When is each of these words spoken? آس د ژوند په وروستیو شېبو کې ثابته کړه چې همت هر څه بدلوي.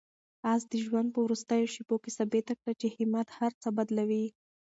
آس 0.51 0.61
د 0.71 0.73
ژوند 0.85 1.07
په 1.11 1.19
وروستیو 1.25 1.71
شېبو 1.73 1.95
کې 2.03 2.11
ثابته 2.17 2.53
کړه 2.59 2.73
چې 2.79 2.87
همت 2.95 3.27
هر 3.39 3.51
څه 3.61 3.69
بدلوي. 3.77 4.25